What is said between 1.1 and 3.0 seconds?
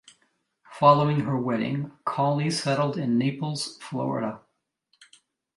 her wedding, Cawley settled